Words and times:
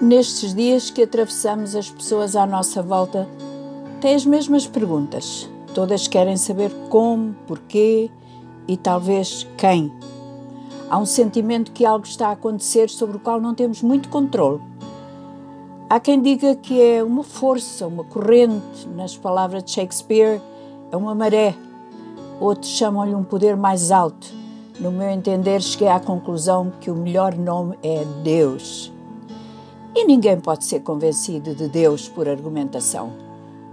Nestes 0.00 0.54
dias 0.54 0.88
que 0.88 1.02
atravessamos, 1.02 1.76
as 1.76 1.90
pessoas 1.90 2.34
à 2.34 2.46
nossa 2.46 2.82
volta 2.82 3.28
têm 4.00 4.14
as 4.14 4.24
mesmas 4.24 4.66
perguntas. 4.66 5.46
Todas 5.74 6.08
querem 6.08 6.38
saber 6.38 6.72
como, 6.88 7.34
porquê 7.46 8.10
e 8.66 8.78
talvez 8.78 9.46
quem. 9.58 9.92
Há 10.88 10.96
um 10.96 11.04
sentimento 11.04 11.70
que 11.70 11.84
algo 11.84 12.06
está 12.06 12.28
a 12.28 12.32
acontecer 12.32 12.88
sobre 12.88 13.18
o 13.18 13.20
qual 13.20 13.38
não 13.42 13.54
temos 13.54 13.82
muito 13.82 14.08
controle. 14.08 14.62
Há 15.90 16.00
quem 16.00 16.22
diga 16.22 16.56
que 16.56 16.80
é 16.80 17.04
uma 17.04 17.22
força, 17.22 17.86
uma 17.86 18.02
corrente, 18.02 18.88
nas 18.96 19.18
palavras 19.18 19.62
de 19.64 19.72
Shakespeare, 19.72 20.40
é 20.90 20.96
uma 20.96 21.14
maré. 21.14 21.54
Outros 22.40 22.70
chamam-lhe 22.70 23.14
um 23.14 23.22
poder 23.22 23.54
mais 23.54 23.90
alto. 23.90 24.28
No 24.78 24.90
meu 24.90 25.10
entender, 25.10 25.60
cheguei 25.60 25.88
à 25.88 26.00
conclusão 26.00 26.72
que 26.80 26.90
o 26.90 26.96
melhor 26.96 27.36
nome 27.36 27.76
é 27.82 28.02
Deus. 28.24 28.90
E 29.94 30.04
ninguém 30.04 30.38
pode 30.38 30.64
ser 30.64 30.80
convencido 30.80 31.54
de 31.54 31.68
Deus 31.68 32.08
por 32.08 32.28
argumentação. 32.28 33.12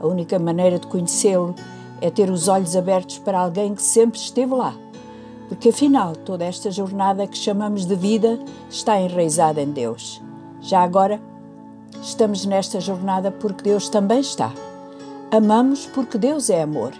A 0.00 0.06
única 0.06 0.38
maneira 0.38 0.78
de 0.78 0.86
conhecê-lo 0.86 1.54
é 2.00 2.10
ter 2.10 2.30
os 2.30 2.48
olhos 2.48 2.74
abertos 2.74 3.18
para 3.18 3.38
alguém 3.38 3.74
que 3.74 3.82
sempre 3.82 4.18
esteve 4.18 4.54
lá. 4.54 4.74
Porque 5.48 5.70
afinal, 5.70 6.14
toda 6.14 6.44
esta 6.44 6.70
jornada 6.70 7.26
que 7.26 7.36
chamamos 7.36 7.84
de 7.84 7.94
vida 7.94 8.38
está 8.70 9.00
enraizada 9.00 9.60
em 9.60 9.70
Deus. 9.70 10.22
Já 10.60 10.82
agora, 10.82 11.20
estamos 12.02 12.44
nesta 12.46 12.80
jornada 12.80 13.30
porque 13.30 13.62
Deus 13.62 13.88
também 13.88 14.20
está. 14.20 14.52
Amamos 15.30 15.86
porque 15.86 16.16
Deus 16.16 16.48
é 16.48 16.62
amor. 16.62 16.92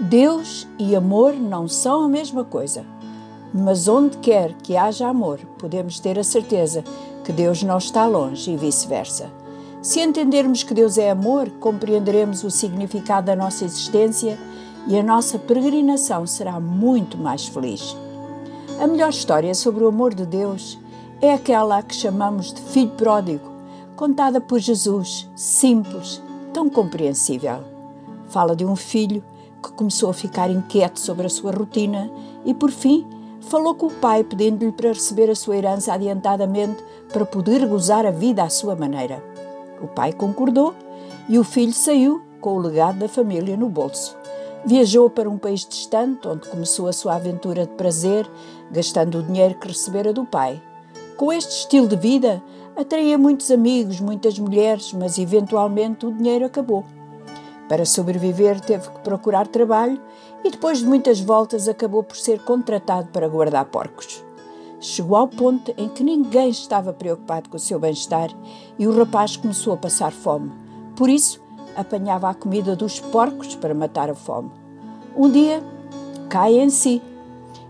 Deus 0.00 0.66
e 0.78 0.96
amor 0.96 1.34
não 1.34 1.68
são 1.68 2.04
a 2.04 2.08
mesma 2.08 2.44
coisa. 2.44 2.84
Mas 3.52 3.88
onde 3.88 4.16
quer 4.18 4.52
que 4.54 4.76
haja 4.76 5.08
amor, 5.08 5.40
podemos 5.58 5.98
ter 5.98 6.18
a 6.18 6.24
certeza 6.24 6.84
que 7.24 7.32
Deus 7.32 7.62
não 7.62 7.78
está 7.78 8.06
longe 8.06 8.52
e 8.52 8.56
vice-versa. 8.56 9.30
Se 9.82 10.00
entendermos 10.00 10.62
que 10.62 10.74
Deus 10.74 10.98
é 10.98 11.10
amor, 11.10 11.50
compreenderemos 11.58 12.44
o 12.44 12.50
significado 12.50 13.26
da 13.26 13.36
nossa 13.36 13.64
existência 13.64 14.38
e 14.86 14.98
a 14.98 15.02
nossa 15.02 15.38
peregrinação 15.38 16.26
será 16.26 16.60
muito 16.60 17.16
mais 17.18 17.46
feliz. 17.46 17.96
A 18.78 18.86
melhor 18.86 19.10
história 19.10 19.54
sobre 19.54 19.84
o 19.84 19.88
amor 19.88 20.14
de 20.14 20.24
Deus 20.24 20.78
é 21.20 21.32
aquela 21.32 21.82
que 21.82 21.94
chamamos 21.94 22.52
de 22.52 22.60
Filho 22.60 22.90
Pródigo, 22.90 23.50
contada 23.96 24.40
por 24.40 24.58
Jesus, 24.58 25.28
simples, 25.34 26.22
tão 26.52 26.70
compreensível. 26.70 27.62
Fala 28.28 28.54
de 28.54 28.64
um 28.64 28.76
filho 28.76 29.22
que 29.62 29.72
começou 29.72 30.08
a 30.08 30.14
ficar 30.14 30.50
inquieto 30.50 30.98
sobre 30.98 31.26
a 31.26 31.30
sua 31.30 31.52
rotina 31.52 32.10
e, 32.44 32.54
por 32.54 32.70
fim, 32.70 33.06
falou 33.40 33.74
com 33.74 33.86
o 33.86 33.94
pai 33.94 34.22
pedindo-lhe 34.24 34.72
para 34.72 34.92
receber 34.92 35.30
a 35.30 35.34
sua 35.34 35.56
herança 35.56 35.92
adiantadamente 35.92 36.82
para 37.12 37.24
poder 37.24 37.66
gozar 37.66 38.06
a 38.06 38.10
vida 38.10 38.42
à 38.42 38.48
sua 38.48 38.76
maneira. 38.76 39.22
O 39.82 39.86
pai 39.88 40.12
concordou 40.12 40.74
e 41.28 41.38
o 41.38 41.44
filho 41.44 41.72
saiu 41.72 42.22
com 42.40 42.54
o 42.54 42.58
legado 42.58 42.98
da 42.98 43.08
família 43.08 43.56
no 43.56 43.68
bolso. 43.68 44.16
Viajou 44.64 45.08
para 45.08 45.28
um 45.28 45.38
país 45.38 45.66
distante, 45.66 46.28
onde 46.28 46.48
começou 46.48 46.86
a 46.86 46.92
sua 46.92 47.14
aventura 47.14 47.66
de 47.66 47.72
prazer, 47.72 48.30
gastando 48.70 49.18
o 49.18 49.22
dinheiro 49.22 49.54
que 49.54 49.68
recebera 49.68 50.12
do 50.12 50.26
pai. 50.26 50.60
Com 51.16 51.32
este 51.32 51.50
estilo 51.50 51.88
de 51.88 51.96
vida, 51.96 52.42
atraía 52.76 53.16
muitos 53.16 53.50
amigos, 53.50 54.00
muitas 54.00 54.38
mulheres, 54.38 54.92
mas 54.92 55.18
eventualmente 55.18 56.04
o 56.04 56.12
dinheiro 56.12 56.44
acabou. 56.44 56.84
Para 57.68 57.86
sobreviver, 57.86 58.60
teve 58.60 58.90
que 58.90 58.98
procurar 59.00 59.46
trabalho 59.46 60.00
e, 60.50 60.58
depois 60.60 60.80
de 60.80 60.86
muitas 60.86 61.20
voltas, 61.20 61.68
acabou 61.68 62.02
por 62.02 62.16
ser 62.16 62.42
contratado 62.42 63.08
para 63.12 63.28
guardar 63.28 63.64
porcos. 63.66 64.24
Chegou 64.80 65.16
ao 65.16 65.28
ponto 65.28 65.72
em 65.78 65.88
que 65.88 66.02
ninguém 66.02 66.50
estava 66.50 66.92
preocupado 66.92 67.48
com 67.48 67.56
o 67.56 67.60
seu 67.60 67.78
bem-estar 67.78 68.30
e 68.76 68.84
o 68.84 68.98
rapaz 68.98 69.36
começou 69.36 69.74
a 69.74 69.76
passar 69.76 70.10
fome. 70.10 70.50
Por 70.96 71.08
isso, 71.08 71.40
apanhava 71.76 72.28
a 72.28 72.34
comida 72.34 72.74
dos 72.74 72.98
porcos 72.98 73.54
para 73.54 73.74
matar 73.74 74.10
a 74.10 74.14
fome. 74.14 74.50
Um 75.16 75.30
dia, 75.30 75.62
cai 76.28 76.58
em 76.58 76.68
si 76.68 77.00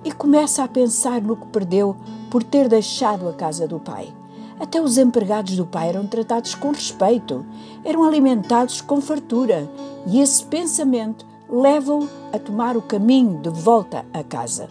e 0.02 0.10
começa 0.10 0.64
a 0.64 0.68
pensar 0.68 1.20
no 1.20 1.36
que 1.36 1.48
perdeu 1.48 1.94
por 2.30 2.42
ter 2.42 2.66
deixado 2.66 3.28
a 3.28 3.34
casa 3.34 3.68
do 3.68 3.78
pai. 3.78 4.10
Até 4.58 4.80
os 4.80 4.96
empregados 4.96 5.54
do 5.54 5.66
pai 5.66 5.90
eram 5.90 6.06
tratados 6.06 6.54
com 6.54 6.70
respeito, 6.70 7.44
eram 7.84 8.04
alimentados 8.04 8.80
com 8.80 9.02
fartura, 9.02 9.70
e 10.06 10.20
esse 10.20 10.44
pensamento 10.44 11.29
leva-o 11.50 12.08
a 12.32 12.38
tomar 12.38 12.76
o 12.76 12.82
caminho 12.82 13.40
de 13.40 13.50
volta 13.50 14.06
a 14.12 14.22
casa. 14.22 14.68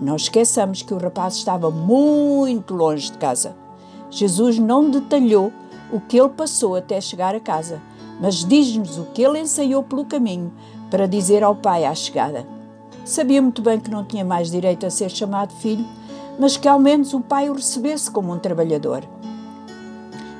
Não 0.00 0.14
esqueçamos 0.14 0.82
que 0.82 0.94
o 0.94 0.98
rapaz 0.98 1.34
estava 1.34 1.70
muito 1.70 2.72
longe 2.72 3.10
de 3.10 3.18
casa. 3.18 3.56
Jesus 4.10 4.58
não 4.58 4.90
detalhou 4.90 5.52
o 5.92 6.00
que 6.00 6.18
ele 6.18 6.28
passou 6.28 6.76
até 6.76 7.00
chegar 7.00 7.34
a 7.34 7.40
casa, 7.40 7.82
mas 8.20 8.44
diz-nos 8.44 8.96
o 8.96 9.06
que 9.06 9.22
ele 9.22 9.40
ensaiou 9.40 9.82
pelo 9.82 10.04
caminho 10.04 10.52
para 10.88 11.08
dizer 11.08 11.42
ao 11.42 11.56
pai 11.56 11.84
à 11.84 11.94
chegada. 11.94 12.46
Sabia 13.04 13.42
muito 13.42 13.60
bem 13.60 13.80
que 13.80 13.90
não 13.90 14.04
tinha 14.04 14.24
mais 14.24 14.50
direito 14.50 14.86
a 14.86 14.90
ser 14.90 15.10
chamado 15.10 15.52
filho, 15.54 15.84
mas 16.38 16.56
que 16.56 16.68
ao 16.68 16.78
menos 16.78 17.12
o 17.12 17.20
pai 17.20 17.50
o 17.50 17.54
recebesse 17.54 18.10
como 18.10 18.32
um 18.32 18.38
trabalhador. 18.38 19.02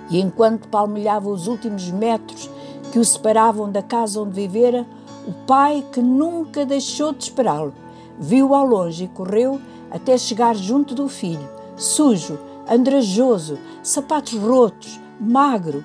E 0.08 0.20
enquanto 0.20 0.68
palmilhava 0.68 1.28
os 1.28 1.48
últimos 1.48 1.90
metros 1.90 2.48
que 2.92 2.98
o 2.98 3.04
separavam 3.04 3.70
da 3.70 3.82
casa 3.82 4.20
onde 4.20 4.34
vivera, 4.34 4.86
o 5.26 5.32
pai, 5.46 5.84
que 5.92 6.02
nunca 6.02 6.66
deixou 6.66 7.12
de 7.12 7.24
esperá-lo, 7.24 7.72
viu 8.18 8.54
ao 8.54 8.66
longe 8.66 9.04
e 9.04 9.08
correu 9.08 9.60
até 9.90 10.18
chegar 10.18 10.54
junto 10.54 10.94
do 10.94 11.08
filho, 11.08 11.48
sujo, 11.76 12.38
andrajoso, 12.70 13.58
sapatos 13.82 14.38
rotos, 14.38 15.00
magro. 15.18 15.84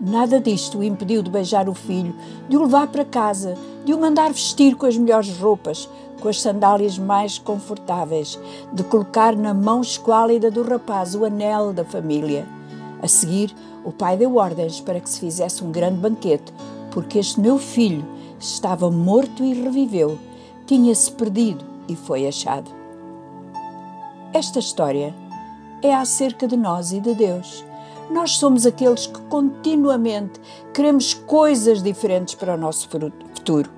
Nada 0.00 0.40
disto 0.40 0.78
o 0.78 0.84
impediu 0.84 1.22
de 1.22 1.30
beijar 1.30 1.68
o 1.68 1.74
filho, 1.74 2.14
de 2.48 2.56
o 2.56 2.62
levar 2.62 2.88
para 2.88 3.04
casa, 3.04 3.56
de 3.84 3.94
o 3.94 4.00
mandar 4.00 4.32
vestir 4.32 4.74
com 4.74 4.86
as 4.86 4.96
melhores 4.96 5.38
roupas, 5.38 5.88
com 6.20 6.28
as 6.28 6.40
sandálias 6.40 6.98
mais 6.98 7.38
confortáveis, 7.38 8.38
de 8.72 8.82
colocar 8.82 9.36
na 9.36 9.54
mão 9.54 9.82
esquálida 9.82 10.50
do 10.50 10.62
rapaz 10.62 11.14
o 11.14 11.24
anel 11.24 11.72
da 11.72 11.84
família. 11.84 12.46
A 13.00 13.06
seguir, 13.06 13.54
o 13.84 13.92
pai 13.92 14.16
deu 14.16 14.36
ordens 14.36 14.80
para 14.80 14.98
que 14.98 15.08
se 15.08 15.20
fizesse 15.20 15.62
um 15.62 15.70
grande 15.70 15.98
banquete, 15.98 16.52
porque 16.90 17.18
este 17.18 17.38
meu 17.38 17.58
filho 17.58 18.04
estava 18.44 18.90
morto 18.90 19.42
e 19.42 19.54
reviveu 19.54 20.18
tinha-se 20.66 21.12
perdido 21.12 21.64
e 21.88 21.94
foi 21.94 22.26
achado. 22.26 22.70
Esta 24.32 24.58
história 24.58 25.14
é 25.82 25.94
acerca 25.94 26.48
de 26.48 26.56
nós 26.56 26.92
e 26.92 27.00
de 27.00 27.14
Deus. 27.14 27.64
Nós 28.10 28.36
somos 28.36 28.66
aqueles 28.66 29.06
que 29.06 29.20
continuamente 29.22 30.40
queremos 30.72 31.14
coisas 31.14 31.82
diferentes 31.82 32.34
para 32.34 32.54
o 32.54 32.58
nosso 32.58 32.88
futuro. 32.88 33.70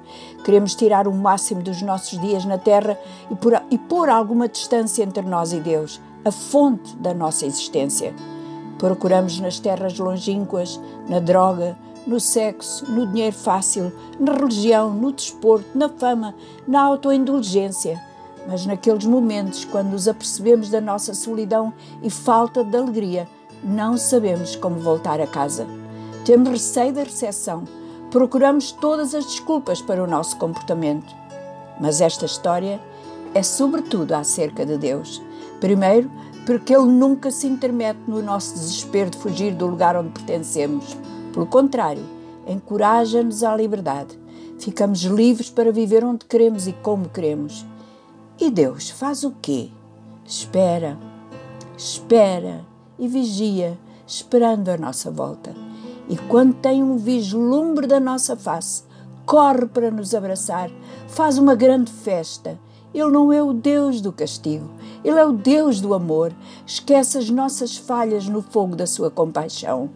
Queremos 0.44 0.74
tirar 0.74 1.08
o 1.08 1.12
máximo 1.12 1.62
dos 1.62 1.82
nossos 1.82 2.20
dias 2.20 2.44
na 2.44 2.56
Terra 2.56 2.98
e, 3.30 3.34
por, 3.34 3.60
e 3.70 3.78
pôr 3.78 4.08
alguma 4.08 4.48
distância 4.48 5.02
entre 5.02 5.22
nós 5.22 5.52
e 5.52 5.60
Deus, 5.60 6.00
a 6.24 6.30
fonte 6.30 6.94
da 6.96 7.12
nossa 7.12 7.44
existência. 7.46 8.14
Procuramos 8.78 9.40
nas 9.40 9.58
terras 9.58 9.98
longínquas, 9.98 10.80
na 11.08 11.18
droga, 11.18 11.76
no 12.06 12.20
sexo, 12.20 12.90
no 12.90 13.06
dinheiro 13.06 13.34
fácil, 13.34 13.92
na 14.18 14.32
religião, 14.32 14.92
no 14.92 15.12
desporto, 15.12 15.66
na 15.74 15.88
fama, 15.88 16.34
na 16.66 16.82
autoindulgência. 16.82 18.00
Mas 18.46 18.64
naqueles 18.64 19.04
momentos, 19.04 19.64
quando 19.64 19.90
nos 19.90 20.06
apercebemos 20.06 20.70
da 20.70 20.80
nossa 20.80 21.14
solidão 21.14 21.72
e 22.02 22.08
falta 22.08 22.62
de 22.62 22.76
alegria, 22.76 23.28
não 23.62 23.96
sabemos 23.96 24.54
como 24.54 24.78
voltar 24.78 25.20
a 25.20 25.26
casa. 25.26 25.66
Temos 26.24 26.50
receio 26.50 26.92
da 26.92 27.02
recepção, 27.02 27.64
procuramos 28.10 28.70
todas 28.72 29.14
as 29.14 29.24
desculpas 29.26 29.82
para 29.82 30.02
o 30.02 30.06
nosso 30.06 30.36
comportamento. 30.36 31.14
Mas 31.80 32.00
esta 32.00 32.24
história 32.24 32.80
é 33.34 33.42
sobretudo 33.42 34.12
acerca 34.12 34.64
de 34.64 34.78
Deus. 34.78 35.20
Primeiro, 35.60 36.10
porque 36.46 36.74
Ele 36.74 36.86
nunca 36.86 37.30
se 37.30 37.46
intermete 37.46 38.00
no 38.06 38.22
nosso 38.22 38.54
desespero 38.54 39.10
de 39.10 39.18
fugir 39.18 39.54
do 39.54 39.66
lugar 39.66 39.96
onde 39.96 40.10
pertencemos. 40.10 40.96
Pelo 41.36 41.46
contrário, 41.46 42.02
encoraja-nos 42.46 43.42
à 43.42 43.54
liberdade. 43.54 44.18
Ficamos 44.58 45.02
livres 45.02 45.50
para 45.50 45.70
viver 45.70 46.02
onde 46.02 46.24
queremos 46.24 46.66
e 46.66 46.72
como 46.72 47.10
queremos. 47.10 47.66
E 48.40 48.50
Deus 48.50 48.88
faz 48.88 49.22
o 49.22 49.32
quê? 49.42 49.68
Espera, 50.24 50.98
espera 51.76 52.64
e 52.98 53.06
vigia, 53.06 53.78
esperando 54.06 54.70
a 54.70 54.78
nossa 54.78 55.10
volta. 55.10 55.54
E 56.08 56.16
quando 56.16 56.54
tem 56.54 56.82
um 56.82 56.96
vislumbre 56.96 57.86
da 57.86 58.00
nossa 58.00 58.34
face, 58.34 58.84
corre 59.26 59.66
para 59.66 59.90
nos 59.90 60.14
abraçar, 60.14 60.70
faz 61.06 61.36
uma 61.36 61.54
grande 61.54 61.92
festa. 61.92 62.58
Ele 62.94 63.10
não 63.10 63.30
é 63.30 63.42
o 63.42 63.52
Deus 63.52 64.00
do 64.00 64.10
castigo, 64.10 64.70
ele 65.04 65.18
é 65.18 65.26
o 65.26 65.34
Deus 65.34 65.82
do 65.82 65.92
amor. 65.92 66.32
Esquece 66.64 67.18
as 67.18 67.28
nossas 67.28 67.76
falhas 67.76 68.26
no 68.26 68.40
fogo 68.40 68.74
da 68.74 68.86
sua 68.86 69.10
compaixão. 69.10 69.90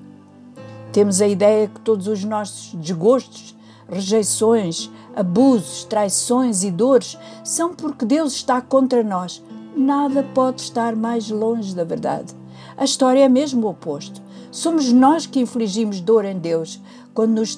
Temos 0.93 1.21
a 1.21 1.29
ideia 1.29 1.69
que 1.69 1.81
todos 1.81 2.09
os 2.09 2.25
nossos 2.25 2.75
desgostos, 2.75 3.57
rejeições, 3.89 4.91
abusos, 5.15 5.85
traições 5.85 6.65
e 6.65 6.71
dores 6.71 7.17
são 7.45 7.75
porque 7.75 8.05
Deus 8.05 8.35
está 8.35 8.61
contra 8.61 9.03
nós. 9.03 9.43
Nada 9.77 10.25
pode 10.35 10.61
estar 10.61 10.97
mais 10.97 11.31
longe 11.31 11.75
da 11.75 11.85
verdade. 11.85 12.35
A 12.77 12.85
história 12.85 13.25
é 13.25 13.29
mesmo 13.29 13.67
o 13.67 13.71
oposto. 13.71 14.21
Somos 14.51 14.93
nós 14.93 15.27
que 15.27 15.41
infligimos 15.41 16.01
dor 16.01 16.25
em 16.25 16.39
Deus 16.39 16.81
quando 17.15 17.39
nos 17.39 17.57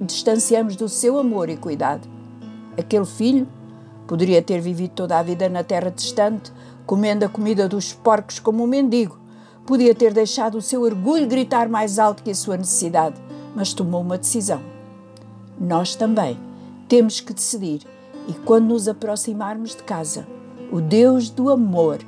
distanciamos 0.00 0.74
do 0.74 0.88
seu 0.88 1.16
amor 1.18 1.48
e 1.48 1.56
cuidado. 1.56 2.08
Aquele 2.76 3.06
filho 3.06 3.46
poderia 4.06 4.42
ter 4.42 4.60
vivido 4.60 4.90
toda 4.90 5.18
a 5.18 5.22
vida 5.22 5.48
na 5.48 5.62
terra 5.62 5.90
distante, 5.90 6.52
comendo 6.84 7.24
a 7.24 7.28
comida 7.28 7.68
dos 7.68 7.92
porcos 7.92 8.40
como 8.40 8.64
um 8.64 8.66
mendigo. 8.66 9.23
Podia 9.66 9.94
ter 9.94 10.12
deixado 10.12 10.58
o 10.58 10.62
seu 10.62 10.82
orgulho 10.82 11.26
gritar 11.26 11.68
mais 11.68 11.98
alto 11.98 12.22
que 12.22 12.30
a 12.30 12.34
sua 12.34 12.56
necessidade, 12.56 13.16
mas 13.56 13.72
tomou 13.72 14.02
uma 14.02 14.18
decisão. 14.18 14.60
Nós 15.58 15.94
também 15.94 16.38
temos 16.86 17.20
que 17.20 17.32
decidir, 17.32 17.80
e 18.28 18.32
quando 18.44 18.66
nos 18.66 18.88
aproximarmos 18.88 19.74
de 19.74 19.82
casa, 19.82 20.26
o 20.70 20.80
Deus 20.80 21.30
do 21.30 21.48
amor 21.48 21.98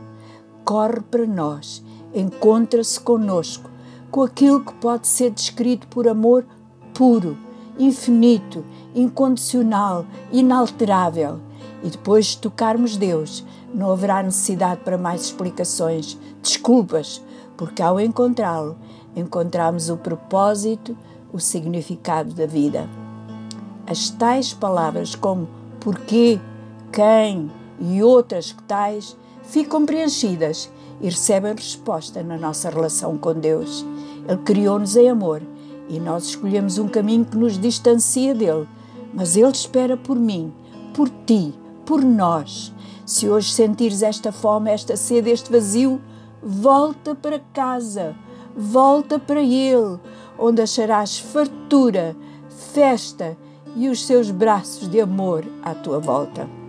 corre 0.65 1.01
para 1.11 1.27
nós, 1.27 1.83
encontra-se 2.15 3.01
conosco, 3.01 3.71
com 4.11 4.23
aquilo 4.23 4.65
que 4.65 4.75
pode 4.75 5.07
ser 5.09 5.31
descrito 5.31 5.87
por 5.89 6.07
amor 6.07 6.45
puro, 6.93 7.39
infinito, 7.79 8.65
incondicional, 8.95 10.07
inalterável. 10.33 11.41
E 11.83 11.89
depois 11.89 12.27
de 12.27 12.39
tocarmos 12.39 12.97
Deus, 12.97 13.45
não 13.77 13.91
haverá 13.91 14.23
necessidade 14.23 14.81
para 14.81 14.97
mais 14.97 15.27
explicações, 15.27 16.19
desculpas, 16.43 17.23
porque 17.59 17.83
ao 17.83 18.01
encontrá-lo, 18.01 18.75
encontramos 19.15 19.91
o 19.91 19.99
propósito, 19.99 20.97
o 21.31 21.39
significado 21.39 22.33
da 22.33 22.47
vida. 22.47 22.89
As 23.87 24.09
tais 24.09 24.55
palavras 24.55 25.15
como 25.15 25.47
porquê, 25.79 26.41
quem 26.91 27.51
e 27.79 28.03
outras 28.03 28.51
que 28.51 28.63
tais 28.63 29.15
ficam 29.43 29.85
preenchidas 29.85 30.71
e 31.01 31.11
recebem 31.11 31.55
resposta 31.55 32.23
na 32.23 32.39
nossa 32.39 32.71
relação 32.71 33.19
com 33.19 33.35
Deus. 33.35 33.85
Ele 34.27 34.39
criou-nos 34.39 34.97
em 34.97 35.11
amor 35.11 35.43
e 35.87 36.01
nós 36.01 36.25
escolhemos 36.25 36.79
um 36.79 36.89
caminho 36.89 37.27
que 37.27 37.37
nos 37.37 37.59
distancia 37.59 38.35
dele, 38.35 38.67
mas 39.13 39.37
Ele 39.37 39.51
espera 39.51 39.99
por 39.99 40.17
mim, 40.17 40.51
por 40.95 41.11
ti, 41.27 41.55
por 41.85 42.03
nós. 42.03 42.73
Se 43.07 43.31
hoje 43.31 43.53
sentires 43.53 44.03
esta 44.03 44.33
fome, 44.33 44.73
esta 44.73 44.97
sede, 44.97 45.31
este 45.31 45.53
vazio, 45.53 46.01
volta 46.43 47.15
para 47.15 47.39
casa, 47.55 48.17
volta 48.57 49.17
para 49.17 49.41
Ele, 49.41 50.01
onde 50.37 50.61
acharás 50.61 51.17
fartura, 51.17 52.17
festa 52.73 53.39
e 53.77 53.89
os 53.89 54.05
seus 54.05 54.33
braços 54.33 54.89
de 54.89 55.01
amor 55.01 55.45
à 55.63 55.73
tua 55.73 56.01
volta. 56.01 56.66